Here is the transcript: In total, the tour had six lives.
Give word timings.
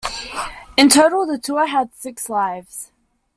In 0.77 0.89
total, 0.89 1.27
the 1.27 1.37
tour 1.37 1.67
had 1.67 1.93
six 1.93 2.27
lives. 2.27 2.89